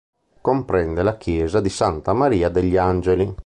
[0.41, 3.35] Comprende la chiesa di Santa Maria degli Angeli.